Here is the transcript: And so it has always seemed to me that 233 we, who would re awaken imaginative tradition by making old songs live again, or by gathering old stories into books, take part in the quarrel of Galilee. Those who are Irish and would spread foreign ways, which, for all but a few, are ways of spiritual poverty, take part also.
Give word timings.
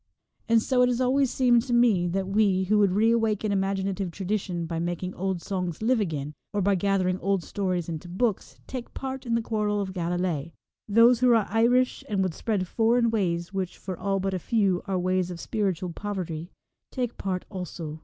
And 0.49 0.63
so 0.63 0.81
it 0.81 0.87
has 0.87 0.99
always 0.99 1.29
seemed 1.29 1.61
to 1.61 1.73
me 1.73 2.07
that 2.07 2.23
233 2.23 2.33
we, 2.33 2.63
who 2.63 2.79
would 2.79 2.93
re 2.93 3.11
awaken 3.11 3.51
imaginative 3.51 4.09
tradition 4.09 4.65
by 4.65 4.79
making 4.79 5.13
old 5.13 5.43
songs 5.43 5.83
live 5.83 5.99
again, 5.99 6.33
or 6.53 6.59
by 6.63 6.73
gathering 6.73 7.19
old 7.19 7.43
stories 7.43 7.87
into 7.87 8.09
books, 8.09 8.57
take 8.65 8.95
part 8.95 9.27
in 9.27 9.35
the 9.35 9.43
quarrel 9.43 9.79
of 9.79 9.93
Galilee. 9.93 10.53
Those 10.87 11.19
who 11.19 11.29
are 11.35 11.45
Irish 11.51 12.03
and 12.09 12.23
would 12.23 12.33
spread 12.33 12.67
foreign 12.67 13.11
ways, 13.11 13.53
which, 13.53 13.77
for 13.77 13.95
all 13.95 14.19
but 14.19 14.33
a 14.33 14.39
few, 14.39 14.81
are 14.87 14.97
ways 14.97 15.29
of 15.29 15.39
spiritual 15.39 15.93
poverty, 15.93 16.49
take 16.91 17.19
part 17.19 17.45
also. 17.51 17.99